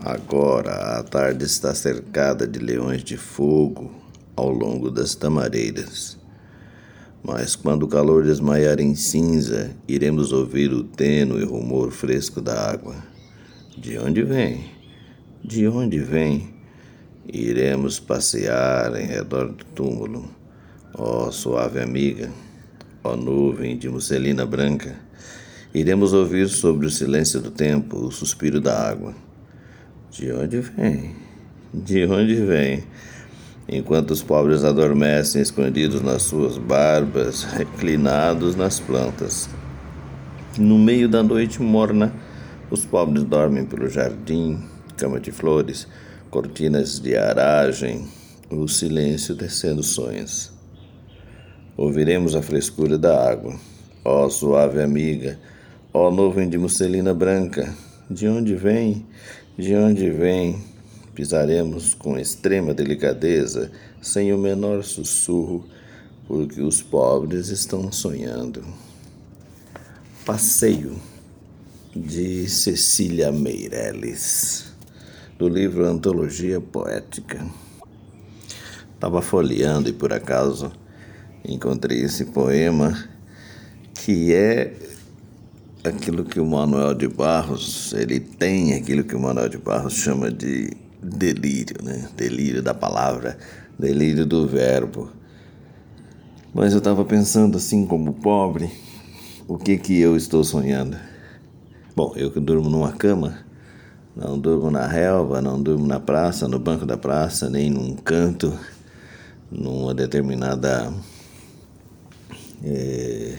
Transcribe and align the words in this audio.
Agora 0.00 0.98
a 0.98 1.02
tarde 1.02 1.44
está 1.44 1.74
cercada 1.74 2.46
de 2.46 2.58
leões 2.58 3.02
de 3.02 3.16
fogo 3.16 3.90
ao 4.36 4.50
longo 4.50 4.90
das 4.90 5.14
tamareiras. 5.14 6.18
Mas 7.22 7.56
quando 7.56 7.84
o 7.84 7.88
calor 7.88 8.22
desmaiar 8.22 8.78
em 8.78 8.94
cinza, 8.94 9.70
iremos 9.88 10.32
ouvir 10.32 10.72
o 10.72 10.84
tênue 10.84 11.44
rumor 11.44 11.90
fresco 11.90 12.40
da 12.40 12.70
água. 12.70 12.94
De 13.76 13.98
onde 13.98 14.22
vem? 14.22 14.70
De 15.42 15.66
onde 15.66 15.98
vem? 15.98 16.54
Iremos 17.26 17.98
passear 17.98 18.94
em 19.00 19.06
redor 19.06 19.48
do 19.48 19.64
túmulo. 19.64 20.30
Ó 20.94 21.26
oh, 21.26 21.32
suave 21.32 21.80
amiga, 21.80 22.30
ó 23.02 23.12
oh, 23.12 23.16
nuvem 23.16 23.76
de 23.76 23.88
musselina 23.88 24.46
branca, 24.46 24.94
iremos 25.74 26.12
ouvir 26.12 26.48
sobre 26.48 26.86
o 26.86 26.90
silêncio 26.90 27.40
do 27.40 27.50
tempo 27.50 27.98
o 27.98 28.10
suspiro 28.12 28.60
da 28.60 28.88
água. 28.88 29.14
De 30.18 30.32
onde 30.32 30.60
vem? 30.60 31.10
De 31.74 32.06
onde 32.06 32.36
vem? 32.36 32.82
Enquanto 33.68 34.12
os 34.12 34.22
pobres 34.22 34.64
adormecem 34.64 35.42
escondidos 35.42 36.00
nas 36.00 36.22
suas 36.22 36.56
barbas, 36.56 37.42
reclinados 37.42 38.56
nas 38.56 38.80
plantas. 38.80 39.46
No 40.56 40.78
meio 40.78 41.06
da 41.06 41.22
noite 41.22 41.60
morna, 41.60 42.14
os 42.70 42.86
pobres 42.86 43.24
dormem 43.24 43.66
pelo 43.66 43.90
jardim, 43.90 44.58
cama 44.96 45.20
de 45.20 45.30
flores, 45.30 45.86
cortinas 46.30 46.98
de 46.98 47.14
aragem, 47.14 48.08
o 48.48 48.66
silêncio 48.66 49.34
descendo 49.34 49.82
sonhos. 49.82 50.50
Ouviremos 51.76 52.34
a 52.34 52.40
frescura 52.40 52.96
da 52.96 53.30
água. 53.30 53.54
Ó 54.02 54.24
oh, 54.24 54.30
suave 54.30 54.80
amiga, 54.80 55.38
ó 55.92 56.08
oh, 56.08 56.10
nuvem 56.10 56.48
de 56.48 56.56
musselina 56.56 57.12
branca, 57.12 57.74
de 58.08 58.26
onde 58.26 58.54
vem? 58.54 59.04
De 59.58 59.74
onde 59.74 60.10
vem? 60.10 60.62
Pisaremos 61.14 61.94
com 61.94 62.18
extrema 62.18 62.74
delicadeza, 62.74 63.72
sem 64.02 64.30
o 64.30 64.36
menor 64.36 64.84
sussurro, 64.84 65.64
porque 66.28 66.60
os 66.60 66.82
pobres 66.82 67.48
estão 67.48 67.90
sonhando. 67.90 68.62
Passeio 70.26 71.00
de 71.94 72.46
Cecília 72.50 73.32
Meirelles, 73.32 74.74
do 75.38 75.48
livro 75.48 75.86
Antologia 75.86 76.60
Poética. 76.60 77.42
Estava 78.94 79.22
folheando 79.22 79.88
e 79.88 79.94
por 79.94 80.12
acaso 80.12 80.70
encontrei 81.42 82.02
esse 82.02 82.26
poema 82.26 83.08
que 83.94 84.34
é 84.34 84.74
aquilo 85.88 86.24
que 86.24 86.40
o 86.40 86.46
Manuel 86.46 86.94
de 86.94 87.08
Barros, 87.08 87.92
ele 87.92 88.20
tem 88.20 88.74
aquilo 88.74 89.04
que 89.04 89.14
o 89.14 89.20
Manuel 89.20 89.48
de 89.48 89.58
Barros 89.58 89.94
chama 89.94 90.30
de 90.30 90.70
delírio, 91.02 91.76
né? 91.82 92.08
Delírio 92.16 92.62
da 92.62 92.74
palavra, 92.74 93.38
delírio 93.78 94.26
do 94.26 94.46
verbo. 94.46 95.10
Mas 96.52 96.72
eu 96.72 96.78
estava 96.78 97.04
pensando 97.04 97.58
assim 97.58 97.86
como 97.86 98.14
pobre, 98.14 98.70
o 99.46 99.58
que 99.58 99.76
que 99.76 99.98
eu 100.00 100.16
estou 100.16 100.42
sonhando? 100.42 100.96
Bom, 101.94 102.12
eu 102.16 102.30
que 102.30 102.40
durmo 102.40 102.68
numa 102.68 102.92
cama, 102.92 103.38
não 104.14 104.38
durmo 104.38 104.70
na 104.70 104.86
relva, 104.86 105.40
não 105.40 105.62
durmo 105.62 105.86
na 105.86 106.00
praça, 106.00 106.48
no 106.48 106.58
banco 106.58 106.86
da 106.86 106.96
praça, 106.96 107.48
nem 107.48 107.70
num 107.70 107.94
canto, 107.94 108.58
numa 109.50 109.94
determinada 109.94 110.92
é, 112.64 113.36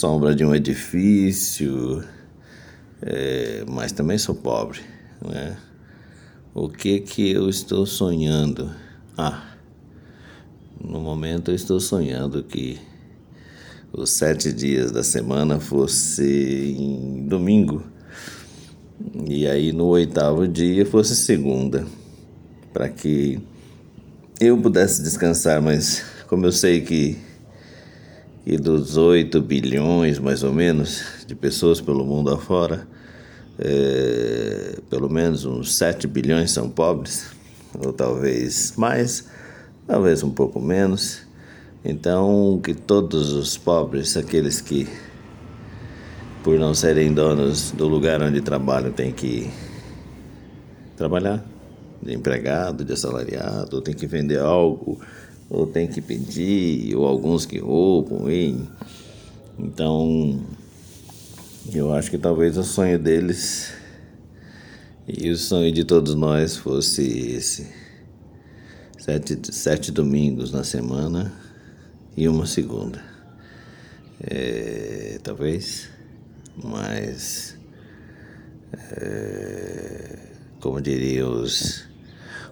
sombra 0.00 0.34
de 0.34 0.42
um 0.42 0.54
edifício, 0.54 2.02
é, 3.02 3.62
mas 3.68 3.92
também 3.92 4.16
sou 4.16 4.34
pobre. 4.34 4.80
Né? 5.22 5.58
O 6.54 6.70
que 6.70 7.00
que 7.00 7.30
eu 7.30 7.50
estou 7.50 7.84
sonhando? 7.84 8.70
Ah, 9.14 9.56
no 10.82 11.00
momento 11.00 11.50
eu 11.50 11.54
estou 11.54 11.78
sonhando 11.78 12.42
que 12.42 12.80
os 13.92 14.08
sete 14.12 14.50
dias 14.54 14.90
da 14.90 15.02
semana 15.02 15.60
fosse 15.60 16.74
em 16.78 17.26
domingo 17.28 17.84
e 19.28 19.46
aí 19.46 19.70
no 19.70 19.84
oitavo 19.84 20.48
dia 20.48 20.86
fosse 20.86 21.14
segunda, 21.14 21.86
para 22.72 22.88
que 22.88 23.38
eu 24.40 24.56
pudesse 24.56 25.02
descansar, 25.02 25.60
mas 25.60 26.02
como 26.26 26.46
eu 26.46 26.52
sei 26.52 26.80
que 26.80 27.18
e 28.44 28.56
dos 28.56 28.96
8 28.96 29.40
bilhões, 29.40 30.18
mais 30.18 30.42
ou 30.42 30.52
menos, 30.52 31.24
de 31.26 31.34
pessoas 31.34 31.80
pelo 31.80 32.04
mundo 32.04 32.32
afora, 32.32 32.86
é, 33.58 34.78
pelo 34.88 35.10
menos 35.10 35.44
uns 35.44 35.74
7 35.74 36.06
bilhões 36.06 36.50
são 36.50 36.68
pobres, 36.68 37.30
ou 37.78 37.92
talvez 37.92 38.74
mais, 38.76 39.28
talvez 39.86 40.22
um 40.22 40.30
pouco 40.30 40.60
menos. 40.60 41.20
Então, 41.84 42.60
que 42.62 42.74
todos 42.74 43.32
os 43.32 43.56
pobres, 43.56 44.16
aqueles 44.16 44.60
que, 44.60 44.88
por 46.42 46.58
não 46.58 46.74
serem 46.74 47.12
donos 47.12 47.70
do 47.70 47.88
lugar 47.88 48.22
onde 48.22 48.40
trabalham, 48.40 48.92
têm 48.92 49.12
que 49.12 49.50
trabalhar, 50.96 51.44
de 52.02 52.14
empregado, 52.14 52.84
de 52.84 52.92
assalariado, 52.92 53.80
tem 53.82 53.94
que 53.94 54.06
vender 54.06 54.38
algo 54.38 55.00
ou 55.50 55.66
tem 55.66 55.88
que 55.88 56.00
pedir, 56.00 56.94
ou 56.96 57.04
alguns 57.04 57.44
que 57.44 57.58
roubam, 57.58 58.30
e, 58.30 58.56
então 59.58 60.40
eu 61.74 61.92
acho 61.92 62.08
que 62.10 62.16
talvez 62.16 62.56
o 62.56 62.62
sonho 62.62 62.98
deles 62.98 63.72
e 65.06 65.28
o 65.28 65.36
sonho 65.36 65.72
de 65.72 65.84
todos 65.84 66.14
nós 66.14 66.56
fosse 66.56 67.02
esse. 67.02 67.66
Sete, 68.98 69.38
sete 69.50 69.90
domingos 69.90 70.52
na 70.52 70.62
semana 70.62 71.32
e 72.16 72.28
uma 72.28 72.46
segunda. 72.46 73.02
É, 74.20 75.18
talvez, 75.22 75.88
mas 76.62 77.56
é, 78.72 80.18
como 80.60 80.80
diriam 80.80 81.32
os, 81.32 81.84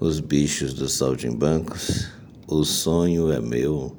os 0.00 0.20
bichos 0.20 0.74
dos 0.74 0.92
saltimbancos, 0.92 2.08
o 2.58 2.64
sonho 2.64 3.32
é 3.32 3.40
meu 3.40 3.96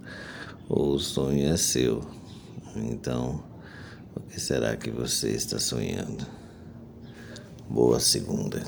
ou 0.69 0.94
o 0.94 1.00
sonho 1.00 1.47
é 1.47 1.58
seu. 1.58 2.02
Então, 2.75 3.44
o 4.16 4.19
que 4.22 4.40
será 4.40 4.75
que 4.75 4.90
você 4.90 5.30
está 5.30 5.59
sonhando? 5.59 6.25
Boa 7.69 8.00
segunda. 8.00 8.64